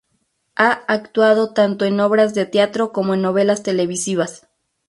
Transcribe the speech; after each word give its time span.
Ha 0.55 0.81
actuado 0.87 1.53
tanto 1.53 1.85
en 1.85 1.99
obras 1.99 2.33
de 2.33 2.47
teatro 2.47 2.91
como 2.91 3.13
en 3.13 3.21
novelas 3.21 3.61
televisivas. 3.61 4.47